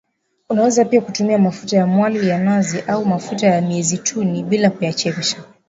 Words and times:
Unaweza 0.49 0.85
pia 0.85 1.01
kutumia 1.01 1.37
mafuta 1.37 1.87
mwali 1.87 2.27
ya 2.27 2.39
nazi 2.39 2.81
au 2.87 3.05
mafuta 3.05 3.47
ya 3.47 3.61
mizeituni 3.61 4.43
bila 4.43 4.69
kuyachemsha 4.69 5.43